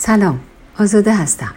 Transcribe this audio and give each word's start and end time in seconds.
سلام 0.00 0.40
آزاده 0.78 1.14
هستم. 1.14 1.54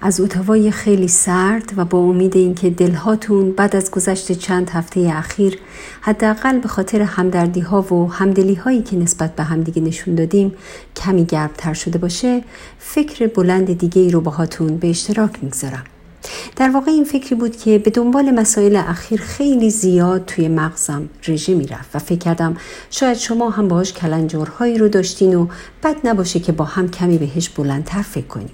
از 0.00 0.20
اتاوای 0.20 0.70
خیلی 0.70 1.08
سرد 1.08 1.72
و 1.76 1.84
با 1.84 1.98
امید 1.98 2.36
اینکه 2.36 2.70
دلهاتون 2.70 3.52
بعد 3.52 3.76
از 3.76 3.90
گذشت 3.90 4.32
چند 4.32 4.70
هفته 4.70 5.12
اخیر 5.14 5.58
حداقل 6.00 6.58
به 6.58 6.68
خاطر 6.68 7.02
همدردی 7.02 7.60
ها 7.60 7.94
و 7.94 8.12
همدلی 8.12 8.54
هایی 8.54 8.82
که 8.82 8.96
نسبت 8.96 9.36
به 9.36 9.42
همدیگه 9.42 9.82
نشون 9.82 10.14
دادیم 10.14 10.54
کمی 10.96 11.24
گرمتر 11.24 11.74
شده 11.74 11.98
باشه 11.98 12.44
فکر 12.78 13.26
بلند 13.26 13.78
دیگه 13.78 14.02
ای 14.02 14.10
رو 14.10 14.20
باهاتون 14.20 14.76
به 14.76 14.90
اشتراک 14.90 15.30
می‌گذارم. 15.42 15.84
در 16.56 16.70
واقع 16.70 16.90
این 16.90 17.04
فکری 17.04 17.34
بود 17.34 17.56
که 17.56 17.78
به 17.78 17.90
دنبال 17.90 18.30
مسائل 18.30 18.76
اخیر 18.76 19.20
خیلی 19.20 19.70
زیاد 19.70 20.24
توی 20.24 20.48
مغزم 20.48 21.08
رژه 21.28 21.54
می‌رفت 21.54 21.96
و 21.96 21.98
فکر 21.98 22.18
کردم 22.18 22.56
شاید 22.90 23.16
شما 23.16 23.50
هم 23.50 23.68
باهاش 23.68 23.92
کلنجارهایی 23.92 24.78
رو 24.78 24.88
داشتین 24.88 25.34
و 25.34 25.46
بد 25.82 25.96
نباشه 26.04 26.40
که 26.40 26.52
با 26.52 26.64
هم 26.64 26.88
کمی 26.88 27.18
بهش 27.18 27.48
بلندتر 27.48 28.02
فکر 28.02 28.26
کنیم. 28.26 28.50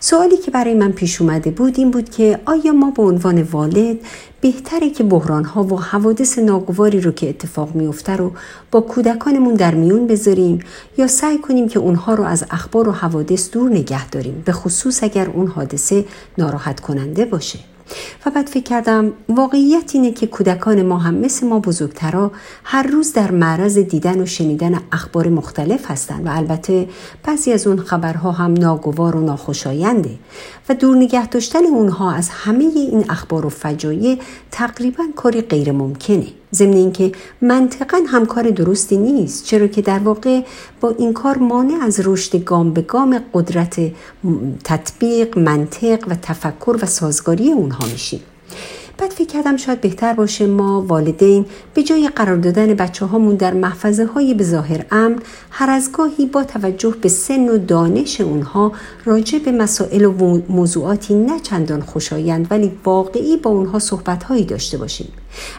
سوالی 0.00 0.36
که 0.36 0.50
برای 0.50 0.74
من 0.74 0.92
پیش 0.92 1.20
اومده 1.20 1.50
بود 1.50 1.78
این 1.78 1.90
بود 1.90 2.10
که 2.10 2.40
آیا 2.44 2.72
ما 2.72 2.90
به 2.90 3.02
عنوان 3.02 3.42
والد 3.42 3.96
بهتره 4.40 4.90
که 4.90 5.04
بحران 5.04 5.44
ها 5.44 5.64
و 5.64 5.80
حوادث 5.80 6.38
ناگواری 6.38 7.00
رو 7.00 7.12
که 7.12 7.28
اتفاق 7.28 7.74
میفته 7.74 8.16
رو 8.16 8.32
با 8.70 8.80
کودکانمون 8.80 9.54
در 9.54 9.74
میون 9.74 10.06
بذاریم 10.06 10.58
یا 10.98 11.06
سعی 11.06 11.38
کنیم 11.38 11.68
که 11.68 11.78
اونها 11.78 12.14
رو 12.14 12.24
از 12.24 12.44
اخبار 12.50 12.88
و 12.88 12.92
حوادث 12.92 13.50
دور 13.50 13.70
نگه 13.70 14.08
داریم 14.08 14.42
به 14.44 14.52
خصوص 14.52 15.02
اگر 15.02 15.30
اون 15.30 15.46
حادثه 15.46 16.04
ناراحت 16.38 16.80
کننده 16.80 17.24
باشه؟ 17.24 17.58
و 18.26 18.30
بعد 18.30 18.46
فکر 18.46 18.62
کردم 18.62 19.12
واقعیت 19.28 19.90
اینه 19.94 20.12
که 20.12 20.26
کودکان 20.26 20.82
ما 20.82 20.98
هم 20.98 21.14
مثل 21.14 21.46
ما 21.46 21.58
بزرگترا 21.58 22.32
هر 22.64 22.82
روز 22.82 23.12
در 23.12 23.30
معرض 23.30 23.78
دیدن 23.78 24.20
و 24.20 24.26
شنیدن 24.26 24.80
اخبار 24.92 25.28
مختلف 25.28 25.90
هستند 25.90 26.26
و 26.26 26.30
البته 26.30 26.88
بعضی 27.24 27.52
از 27.52 27.66
اون 27.66 27.80
خبرها 27.80 28.32
هم 28.32 28.52
ناگوار 28.52 29.16
و 29.16 29.20
ناخوشاینده 29.20 30.18
و 30.68 30.74
دور 30.74 30.96
نگه 30.96 31.26
داشتن 31.26 31.64
اونها 31.66 32.12
از 32.12 32.28
همه 32.28 32.64
این 32.64 33.10
اخبار 33.10 33.46
و 33.46 33.48
فجایع 33.48 34.18
تقریبا 34.50 35.04
کاری 35.16 35.40
غیر 35.40 35.72
ممکنه 35.72 36.41
ضمن 36.54 36.72
اینکه 36.72 37.12
منطقا 37.40 37.98
هم 38.08 38.26
کار 38.26 38.50
درستی 38.50 38.96
نیست 38.96 39.44
چرا 39.44 39.66
که 39.66 39.82
در 39.82 39.98
واقع 39.98 40.40
با 40.80 40.94
این 40.98 41.12
کار 41.12 41.38
مانع 41.38 41.84
از 41.84 42.00
رشد 42.04 42.44
گام 42.44 42.72
به 42.72 42.82
گام 42.82 43.22
قدرت 43.34 43.80
تطبیق 44.64 45.38
منطق 45.38 46.08
و 46.08 46.14
تفکر 46.22 46.78
و 46.82 46.86
سازگاری 46.86 47.52
اونها 47.52 47.86
میشیم. 47.86 48.20
بعد 48.98 49.10
فکر 49.10 49.26
کردم 49.26 49.56
شاید 49.56 49.80
بهتر 49.80 50.12
باشه 50.12 50.46
ما 50.46 50.82
والدین 50.82 51.46
به 51.74 51.82
جای 51.82 52.08
قرار 52.08 52.36
دادن 52.36 52.74
بچه 52.74 53.06
هامون 53.06 53.34
در 53.34 53.54
محفظه 53.54 54.04
های 54.04 54.34
به 54.34 54.44
ظاهر 54.44 54.86
امن 54.90 55.18
هر 55.50 55.70
از 55.70 55.92
گاهی 55.92 56.26
با 56.26 56.44
توجه 56.44 56.94
به 57.00 57.08
سن 57.08 57.48
و 57.48 57.58
دانش 57.58 58.20
اونها 58.20 58.72
راجع 59.04 59.38
به 59.38 59.52
مسائل 59.52 60.04
و 60.04 60.40
موضوعاتی 60.48 61.14
نه 61.14 61.40
چندان 61.40 61.80
خوشایند 61.80 62.46
ولی 62.50 62.72
واقعی 62.84 63.36
با 63.36 63.50
اونها 63.50 63.78
صحبت 63.78 64.24
هایی 64.24 64.44
داشته 64.44 64.78
باشیم. 64.78 65.08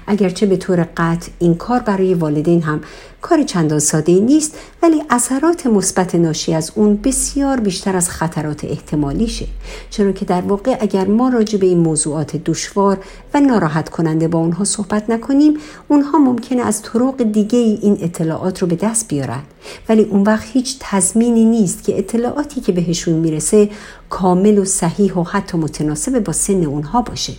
اگرچه 0.07 0.45
به 0.45 0.57
طور 0.57 0.87
قطع 0.97 1.31
این 1.39 1.55
کار 1.55 1.79
برای 1.79 2.13
والدین 2.13 2.61
هم 2.61 2.81
کار 3.21 3.43
چندان 3.43 3.79
ساده 3.79 4.19
نیست 4.19 4.57
ولی 4.81 5.03
اثرات 5.09 5.67
مثبت 5.67 6.15
ناشی 6.15 6.53
از 6.53 6.71
اون 6.75 6.95
بسیار 6.95 7.59
بیشتر 7.59 7.95
از 7.95 8.09
خطرات 8.09 8.65
احتمالیشه. 8.65 9.47
چرا 9.89 10.11
که 10.11 10.25
در 10.25 10.41
واقع 10.41 10.77
اگر 10.79 11.07
ما 11.07 11.29
راجع 11.29 11.59
به 11.59 11.65
این 11.65 11.79
موضوعات 11.79 12.35
دشوار 12.35 12.97
و 13.33 13.39
ناراحت 13.39 13.89
کننده 13.89 14.27
با 14.27 14.39
اونها 14.39 14.63
صحبت 14.63 15.09
نکنیم 15.09 15.57
اونها 15.87 16.17
ممکنه 16.17 16.61
از 16.61 16.81
طرق 16.81 17.23
دیگه 17.23 17.59
این 17.59 17.97
اطلاعات 18.01 18.61
رو 18.61 18.67
به 18.67 18.75
دست 18.75 19.07
بیارن. 19.07 19.43
ولی 19.89 20.03
اون 20.03 20.23
وقت 20.23 20.47
هیچ 20.53 20.77
تضمینی 20.79 21.45
نیست 21.45 21.83
که 21.83 21.97
اطلاعاتی 21.97 22.61
که 22.61 22.71
بهشون 22.71 23.13
می‌رسه 23.13 23.69
کامل 24.09 24.57
و 24.57 24.65
صحیح 24.65 25.13
و 25.13 25.23
حتی 25.23 25.57
متناسب 25.57 26.19
با 26.19 26.33
سن 26.33 26.63
اونها 26.63 27.01
باشه. 27.01 27.33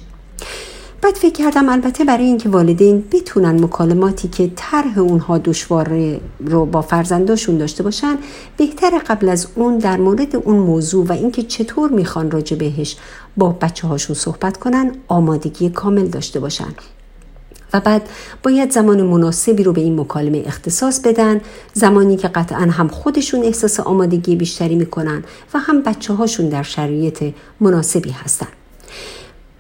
بعد 1.05 1.15
فکر 1.15 1.33
کردم 1.33 1.69
البته 1.69 2.05
برای 2.05 2.25
اینکه 2.25 2.49
والدین 2.49 3.05
بتونن 3.13 3.65
مکالماتی 3.65 4.29
که 4.29 4.51
طرح 4.57 4.99
اونها 4.99 5.39
دشوار 5.39 6.19
رو 6.41 6.67
با 6.67 6.83
فرزنداشون 6.83 7.59
داشته 7.59 7.83
باشن 7.83 8.19
بهتر 8.57 8.99
قبل 8.99 9.29
از 9.29 9.47
اون 9.55 9.79
در 9.79 9.97
مورد 9.97 10.37
اون 10.37 10.57
موضوع 10.57 11.07
و 11.07 11.13
اینکه 11.13 11.43
چطور 11.43 11.91
می‌خوان 11.91 12.31
راجع 12.31 12.57
بهش 12.57 12.97
با 13.37 13.49
بچه 13.49 13.87
هاشون 13.87 14.17
صحبت 14.17 14.57
کنن 14.57 14.93
آمادگی 15.09 15.71
کامل 15.71 16.07
داشته 16.07 16.41
باشن. 16.41 16.75
و 17.73 17.81
بعد 17.81 18.09
باید 18.43 18.71
زمان 18.71 19.03
مناسبی 19.03 19.63
رو 19.63 19.73
به 19.73 19.81
این 19.81 20.01
مکالمه 20.01 20.43
اختصاص 20.47 21.01
بدن 21.01 21.41
زمانی 21.73 22.17
که 22.17 22.29
قطعا 22.29 22.67
هم 22.71 22.89
خودشون 22.89 23.43
احساس 23.43 23.81
آمادگی 23.81 24.37
بیشتری 24.37 24.75
می‌کنن 24.75 25.25
و 25.55 25.59
هم 25.59 25.83
بچه 25.83 26.15
هاشون 26.15 26.49
در 26.49 26.63
شرایط 26.63 27.25
مناسبی 27.61 28.11
هستن. 28.11 28.49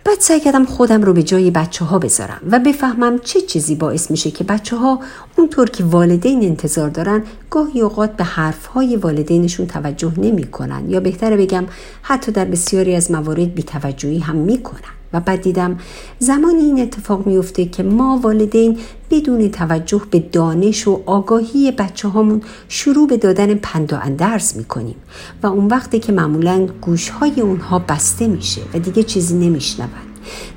بعد 0.04 0.20
سعی 0.20 0.40
کردم 0.40 0.64
خودم 0.64 1.02
رو 1.02 1.12
به 1.12 1.22
جای 1.22 1.50
بچه 1.50 1.84
ها 1.84 1.98
بذارم 1.98 2.40
و 2.50 2.58
بفهمم 2.58 3.18
چه 3.18 3.40
چیزی 3.40 3.74
باعث 3.74 4.10
میشه 4.10 4.30
که 4.30 4.44
بچه 4.44 4.76
ها 4.76 5.00
اونطور 5.38 5.70
که 5.70 5.84
والدین 5.84 6.42
انتظار 6.42 6.90
دارن 6.90 7.22
گاهی 7.50 7.80
اوقات 7.80 8.16
به 8.16 8.24
حرف 8.24 8.66
های 8.66 8.96
والدینشون 8.96 9.66
توجه 9.66 10.12
نمی 10.16 10.44
کنن 10.44 10.90
یا 10.90 11.00
بهتره 11.00 11.36
بگم 11.36 11.64
حتی 12.02 12.32
در 12.32 12.44
بسیاری 12.44 12.94
از 12.94 13.10
موارد 13.10 13.54
بیتوجهی 13.54 14.18
هم 14.18 14.36
می‌کنن. 14.36 15.03
و 15.14 15.20
بعد 15.20 15.40
دیدم 15.40 15.78
زمانی 16.18 16.62
این 16.62 16.80
اتفاق 16.82 17.26
میفته 17.26 17.64
که 17.64 17.82
ما 17.82 18.20
والدین 18.22 18.78
بدون 19.10 19.50
توجه 19.50 20.02
به 20.10 20.18
دانش 20.18 20.88
و 20.88 21.02
آگاهی 21.06 21.72
بچه 21.72 22.08
هامون 22.08 22.42
شروع 22.68 23.08
به 23.08 23.16
دادن 23.16 23.54
پند 23.54 23.92
و 23.92 23.96
اندرز 24.02 24.56
می‌کنیم 24.56 24.96
و 25.42 25.46
اون 25.46 25.66
وقتی 25.66 25.98
که 25.98 26.12
معمولا 26.12 26.66
گوش 26.80 27.08
های 27.08 27.40
اونها 27.40 27.78
بسته 27.78 28.28
میشه 28.28 28.60
و 28.74 28.78
دیگه 28.78 29.02
چیزی 29.02 29.34
نمیشنون. 29.34 29.88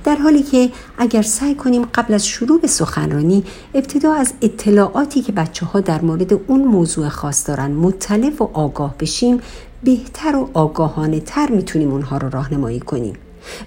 در 0.03 0.16
حالی 0.16 0.44
که 0.44 0.69
اگر 0.97 1.22
سعی 1.22 1.56
کنیم 1.56 1.85
قبل 1.85 2.13
از 2.13 2.28
شروع 2.28 2.62
به 2.62 2.68
سخنرانی 2.68 3.44
ابتدا 3.74 4.13
از 4.13 4.34
اطلاعاتی 4.41 5.22
که 5.22 5.31
بچه 5.31 5.66
ها 5.66 5.79
در 5.79 6.01
مورد 6.01 6.34
اون 6.34 6.63
موضوع 6.63 7.09
خاص 7.09 7.47
دارن 7.47 7.72
مطلع 7.72 8.31
و 8.39 8.44
آگاه 8.53 8.95
بشیم 9.00 9.39
بهتر 9.84 10.35
و 10.35 10.50
آگاهانه 10.53 11.19
تر 11.19 11.51
می‌تونیم 11.51 11.91
اونها 11.91 12.18
رو 12.18 12.29
راهنمایی 12.29 12.79
کنیم. 12.79 13.13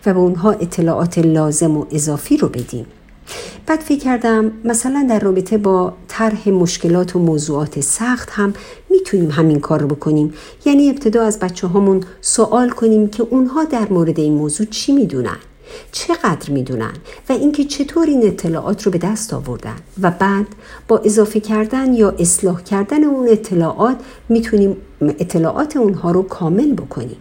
و 0.06 0.14
به 0.14 0.20
اونها 0.20 0.50
اطلاعات 0.50 1.18
لازم 1.18 1.76
و 1.76 1.84
اضافی 1.90 2.36
رو 2.36 2.48
بدیم. 2.48 2.86
بعد 3.66 3.80
فکر 3.80 3.98
کردم 3.98 4.52
مثلا 4.64 5.06
در 5.10 5.18
رابطه 5.20 5.58
با 5.58 5.92
طرح 6.08 6.48
مشکلات 6.48 7.16
و 7.16 7.18
موضوعات 7.18 7.80
سخت 7.80 8.28
هم 8.32 8.54
می‌تونیم 8.90 9.30
همین 9.30 9.60
کار 9.60 9.80
رو 9.80 9.86
بکنیم. 9.86 10.34
یعنی 10.64 10.90
ابتدا 10.90 11.22
از 11.22 11.38
بچه 11.38 11.66
هامون 11.66 12.02
سوال 12.20 12.70
کنیم 12.70 13.08
که 13.08 13.22
اونها 13.30 13.64
در 13.64 13.88
مورد 13.88 14.20
این 14.20 14.32
موضوع 14.32 14.66
چی 14.66 14.92
می‌دونن؟ 14.92 15.36
چقدر 15.92 16.50
می‌دونن؟ 16.50 16.92
و 17.28 17.32
اینکه 17.32 17.64
چطور 17.64 18.06
این 18.06 18.26
اطلاعات 18.26 18.82
رو 18.82 18.92
به 18.92 18.98
دست 18.98 19.34
آوردن؟ 19.34 19.76
و 20.02 20.10
بعد 20.10 20.46
با 20.88 20.98
اضافه 20.98 21.40
کردن 21.40 21.94
یا 21.94 22.10
اصلاح 22.18 22.62
کردن 22.62 23.04
اون 23.04 23.28
اطلاعات 23.28 23.96
می‌تونیم 24.28 24.76
اطلاعات 25.00 25.76
اونها 25.76 26.10
رو 26.10 26.22
کامل 26.22 26.72
بکنیم. 26.72 27.16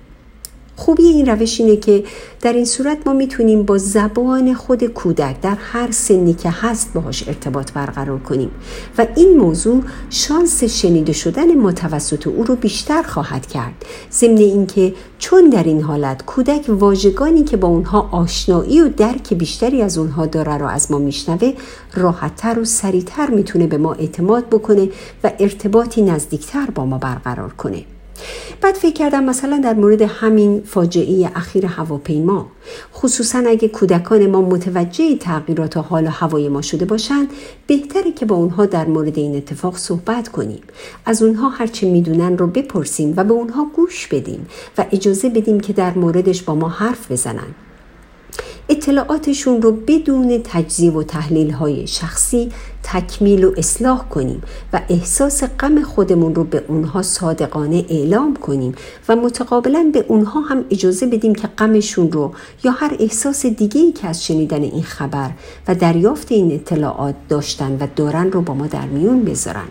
خوبی 0.80 1.04
این 1.04 1.26
روش 1.26 1.62
اینه 1.62 1.78
که 1.78 2.04
در 2.42 2.54
این 2.54 2.66
صورت 2.66 2.98
ما 3.06 3.14
می‌تونیم 3.14 3.64
با 3.64 3.78
زبان 3.78 4.54
خود 4.54 4.84
کودک 4.84 5.42
در 5.42 5.58
هر 5.60 5.92
سنی 5.92 6.34
که 6.34 6.50
هست 6.50 6.94
باهاش 6.94 7.28
ارتباط 7.28 7.72
برقرار 7.72 8.20
کنیم. 8.20 8.52
و 8.98 9.08
این 9.16 9.38
موضوع 9.38 9.84
شانس 10.10 10.64
شنیده 10.64 11.14
شدن 11.14 11.56
متوسط 11.56 12.28
او 12.28 12.44
رو 12.44 12.56
بیشتر 12.56 13.04
خواهد 13.04 13.48
کرد. 13.48 13.86
ضمن 14.12 14.38
اینکه 14.38 14.94
چون 15.18 15.50
در 15.50 15.64
این 15.64 15.82
حالت 15.82 16.26
کودک 16.26 16.66
واژگانی 16.70 17.44
که 17.44 17.58
با 17.58 17.68
اونها 17.68 18.10
آشنایی 18.12 18.82
و 18.82 18.90
درک 18.90 19.34
بیشتری 19.34 19.82
از 19.82 19.98
اونها 19.98 20.26
داره 20.26 20.58
رو 20.58 20.68
از 20.68 20.92
ما 20.92 20.98
میشنوه 20.98 21.54
راحتتر 21.94 22.60
و 22.60 22.66
سریعتر 22.66 23.30
می‌تونه 23.30 23.68
به 23.68 23.78
ما 23.78 23.94
اعتماد 23.94 24.46
بکنه 24.46 24.90
و 25.24 25.32
ارتباطی 25.40 26.02
نزدیکتر 26.02 26.66
با 26.76 26.86
ما 26.86 26.98
برقرار 26.98 27.54
کنه. 27.54 27.86
بعد 28.62 28.76
فکر 28.76 28.94
کردم 28.94 29.24
مثلا 29.24 29.58
در 29.58 29.74
مورد 29.74 30.02
همین 30.02 30.62
فاجعه 30.66 31.32
اخیر 31.36 31.66
هواپیما 31.66 32.48
خصوصا 32.94 33.44
اگه 33.48 33.68
کودکان 33.68 34.28
ما 34.28 34.42
متوجه 34.42 35.18
تغییرات 35.18 35.78
حال 35.78 36.06
و 36.06 36.10
هوای 36.10 36.50
ما 36.50 36.62
شده 36.62 36.86
باشند 36.86 37.28
بهتره 37.68 38.12
که 38.12 38.26
با 38.26 38.36
اونها 38.36 38.66
در 38.66 38.86
مورد 38.86 39.18
این 39.18 39.36
اتفاق 39.36 39.78
صحبت 39.78 40.28
کنیم. 40.28 40.62
از 41.06 41.24
اونها 41.24 41.50
هرچه 41.50 41.92
می‌دونن 41.92 42.38
رو 42.38 42.48
بپرسیم 42.48 43.14
و 43.18 43.24
به 43.24 43.34
اونها 43.34 43.68
گوش 43.76 44.08
بدیم 44.08 44.48
و 44.78 44.86
اجازه 44.92 45.30
بدیم 45.30 45.60
که 45.60 45.74
در 45.74 45.94
موردش 45.94 46.44
با 46.44 46.56
ما 46.56 46.70
حرف 46.70 47.12
بزنن. 47.12 47.56
اطلاعاتشون 48.70 49.62
رو 49.62 49.72
بدون 49.72 50.42
تجزیه 50.44 50.92
و 50.92 51.04
تحلیل 51.04 51.52
های 51.52 51.88
شخصی 51.88 52.52
تکمیل 52.84 53.44
و 53.44 53.52
اصلاح 53.58 54.10
کنیم 54.10 54.42
و 54.74 54.82
احساس 54.90 55.44
غم 55.44 55.84
خودمون 55.84 56.36
رو 56.36 56.44
به 56.44 56.64
اونها 56.68 57.02
صادقانه 57.02 57.86
اعلام 57.90 58.36
کنیم 58.36 58.76
و 59.10 59.16
متقابلا 59.16 59.90
به 59.94 60.06
اونها 60.08 60.42
هم 60.42 60.66
اجازه 60.70 61.06
بدیم 61.06 61.36
که 61.36 61.48
غمشون 61.48 62.12
رو 62.12 62.34
یا 62.64 62.72
هر 62.72 62.96
احساس 63.00 63.46
دیگه 63.46 63.82
ای 63.82 63.92
که 63.92 64.08
از 64.08 64.26
شنیدن 64.26 64.64
این 64.64 64.84
خبر 64.84 65.32
و 65.68 65.76
دریافت 65.76 66.32
این 66.32 66.52
اطلاعات 66.52 67.16
داشتن 67.30 67.78
و 67.80 67.88
دارن 67.96 68.32
رو 68.32 68.42
با 68.42 68.54
ما 68.54 68.68
در 68.68 68.86
میون 68.86 69.24
بذارن. 69.24 69.68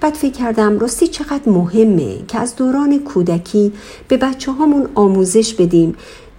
بعد 0.00 0.14
فکر 0.14 0.32
کردم 0.32 0.78
راستی 0.78 1.08
چقدر 1.08 1.48
مهمه 1.48 2.18
که 2.28 2.38
از 2.38 2.56
دوران 2.56 2.98
کودکی 2.98 3.72
به 4.08 4.16
بچه 4.16 4.52
هامون 4.52 4.88
آموزش 4.94 5.54
بدیم 5.54 5.94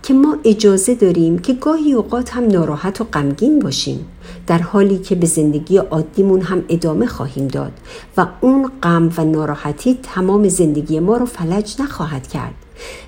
که 0.06 0.14
ما 0.14 0.38
اجازه 0.44 0.96
داریم 0.96 1.40
که 1.40 1.54
گاهی 1.54 1.94
اوقات 1.94 2.30
هم 2.34 2.48
ناراحت 2.48 3.02
و 3.02 3.04
غمگین 3.04 3.60
باشیم 3.60 4.06
در 4.48 4.58
حالی 4.58 4.98
که 4.98 5.16
به 5.16 5.28
زندگی 5.28 5.78
عادیمون 5.78 6.42
هم 6.42 6.64
ادامه 6.70 7.06
خواهیم 7.06 7.48
داد 7.48 7.72
و 8.18 8.28
اون 8.42 8.72
غم 8.84 9.12
و 9.18 9.26
ناراحتی 9.26 10.00
تمام 10.04 10.48
زندگی 10.50 11.00
ما 11.00 11.18
رو 11.18 11.26
فلج 11.26 11.76
نخواهد 11.80 12.28
کرد 12.28 12.54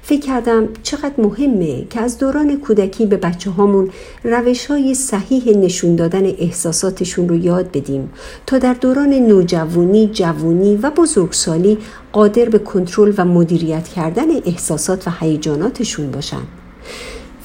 فکر 0.01 0.21
کردم 0.21 0.67
چقدر 0.83 1.13
مهمه 1.17 1.85
که 1.89 2.01
از 2.01 2.17
دوران 2.17 2.59
کودکی 2.59 3.05
به 3.05 3.17
بچه 3.17 3.51
هامون 3.51 3.89
روش 4.23 4.65
های 4.65 4.93
صحیح 4.93 5.57
نشون 5.57 5.95
دادن 5.95 6.25
احساساتشون 6.25 7.29
رو 7.29 7.35
یاد 7.35 7.71
بدیم 7.71 8.09
تا 8.45 8.57
در 8.57 8.73
دوران 8.73 9.13
نوجوانی، 9.13 10.07
جوونی 10.13 10.75
و 10.75 10.91
بزرگسالی 10.91 11.77
قادر 12.11 12.49
به 12.49 12.59
کنترل 12.59 13.13
و 13.17 13.25
مدیریت 13.25 13.87
کردن 13.87 14.31
احساسات 14.45 15.07
و 15.07 15.11
هیجاناتشون 15.19 16.11
باشن. 16.11 16.41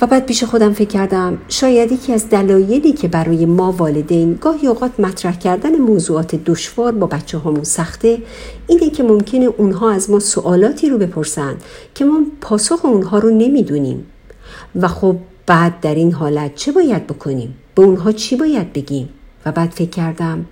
و 0.01 0.07
بعد 0.07 0.27
پیش 0.27 0.45
خودم 0.45 0.73
فکر 0.73 0.89
کردم 0.89 1.39
شاید 1.49 1.93
یکی 1.93 2.13
از 2.13 2.29
دلایلی 2.29 2.93
که 2.93 3.09
برای 3.09 3.47
ما 3.47 3.73
والدین 3.73 4.39
گاهی 4.41 4.67
اوقات 4.67 5.01
مطرح 5.01 5.39
کردن 5.39 5.77
موضوعات 5.77 6.35
دشوار 6.35 6.93
با 6.93 7.07
بچه 7.07 7.39
هامون 7.39 7.65
سخته 7.65 8.19
اینه 8.67 8.91
که 8.91 9.03
ممکنه 9.03 9.45
اونها 9.45 9.91
از 9.91 10.11
ما 10.11 10.19
سوالاتی 10.19 10.89
رو 10.89 10.99
بپرسن 10.99 11.55
که 11.95 12.05
ما 12.05 12.21
پاسخ 12.41 12.85
اونها 12.85 13.19
رو 13.19 13.31
نمی‌دونیم 13.31 14.07
و 14.77 14.89
خب 14.89 15.17
بعد 15.47 15.81
در 15.81 15.95
این 15.95 16.13
حالت 16.13 16.55
چه 16.55 16.73
باید 16.73 17.07
بکنیم؟ 17.07 17.55
به 17.75 17.83
اونها 17.83 18.13
چی 18.13 18.37
باید 18.37 18.73
بگیم؟ 18.73 19.09
و 19.47 19.53
بعد 19.53 19.71
فکر 19.71 19.91
کردم 19.91 20.47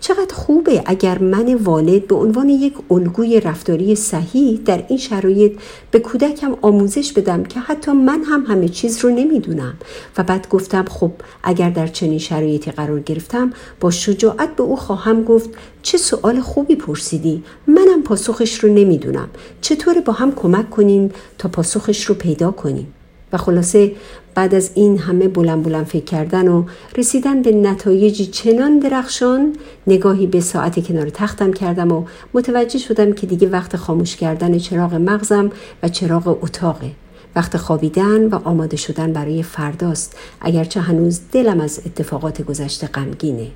چقدر 0.00 0.34
خوبه 0.34 0.82
اگر 0.86 1.18
من 1.18 1.54
والد 1.54 2.06
به 2.06 2.14
عنوان 2.14 2.48
یک 2.48 2.74
الگوی 2.90 3.40
رفتاری 3.40 3.94
صحیح 3.94 4.60
در 4.64 4.84
این 4.88 4.98
شرایط 4.98 5.52
به 5.90 5.98
کودکم 5.98 6.56
آموزش 6.62 7.12
بدم 7.12 7.42
که 7.42 7.60
حتی 7.60 7.92
من 7.92 8.22
هم 8.24 8.44
همه 8.48 8.68
چیز 8.68 8.98
رو 8.98 9.10
نمی‌دونم. 9.10 9.74
و 10.18 10.22
بعد 10.22 10.48
گفتم 10.48 10.84
خب 10.84 11.12
اگر 11.42 11.70
در 11.70 11.86
چنین 11.86 12.18
شرایطی 12.18 12.70
قرار 12.70 13.00
گرفتم 13.00 13.52
با 13.80 13.90
شجاعت 13.90 14.56
به 14.56 14.62
او 14.62 14.76
خواهم 14.76 15.24
گفت 15.24 15.50
چه 15.82 15.98
سوال 15.98 16.40
خوبی 16.40 16.76
پرسیدی. 16.76 17.42
منم 17.66 18.02
پاسخش 18.02 18.64
رو 18.64 18.72
نمی‌دونم. 18.72 19.28
چطور 19.60 20.00
با 20.00 20.12
هم 20.12 20.32
کمک 20.32 20.70
کنیم 20.70 21.12
تا 21.38 21.48
پاسخش 21.48 22.04
رو 22.04 22.14
پیدا 22.14 22.50
کنیم؟ 22.50 22.94
و 23.32 23.36
خلاصه 23.36 23.92
بعد 24.34 24.54
از 24.54 24.70
این 24.74 24.98
همه 24.98 25.28
بلند 25.28 25.62
بلند 25.62 25.86
فکر 25.86 26.04
کردن 26.04 26.48
و 26.48 26.64
رسیدن 26.96 27.42
به 27.42 27.52
نتایجی 27.52 28.26
چنان 28.26 28.78
درخشان 28.78 29.56
نگاهی 29.86 30.26
به 30.26 30.40
ساعت 30.40 30.86
کنار 30.86 31.10
تختم 31.10 31.52
کردم 31.52 31.92
و 31.92 32.04
متوجه 32.34 32.78
شدم 32.78 33.12
که 33.12 33.26
دیگه 33.26 33.48
وقت 33.48 33.76
خاموش 33.76 34.16
کردن 34.16 34.58
چراغ 34.58 34.94
مغزم 34.94 35.50
و 35.82 35.88
چراغ 35.88 36.38
اتاقه. 36.42 36.90
وقت 37.36 37.56
خوابیدن 37.56 38.28
و 38.28 38.38
آماده 38.44 38.76
شدن 38.76 39.12
برای 39.12 39.42
فرداست 39.42 40.16
اگرچه 40.40 40.80
هنوز 40.80 41.20
دلم 41.32 41.60
از 41.60 41.80
اتفاقات 41.86 42.42
گذشته 42.42 42.86
غمگینه. 42.86 43.46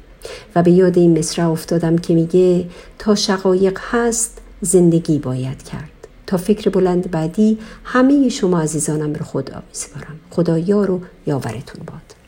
و 0.54 0.62
به 0.62 0.70
یاد 0.70 0.98
این 0.98 1.18
مصرع 1.18 1.50
افتادم 1.50 1.98
که 1.98 2.14
میگه 2.14 2.64
تا 2.98 3.14
شقایق 3.14 3.78
هست 3.90 4.38
زندگی 4.60 5.18
باید 5.18 5.62
کرد. 5.62 5.93
تا 6.26 6.36
فکر 6.36 6.70
بلند 6.70 7.10
بعدی 7.10 7.58
همه 7.84 8.28
شما 8.28 8.60
عزیزانم 8.60 9.12
رو 9.12 9.24
خدا 9.24 9.62
میسپارم. 9.68 10.20
خدا 10.30 10.58
یار 10.58 10.90
و 10.90 11.00
یاورتون 11.26 11.84
باد. 11.86 12.23